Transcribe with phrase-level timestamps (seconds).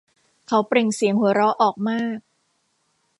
[0.47, 2.19] เขาเปล่งเสียงหัวเราะออกมาก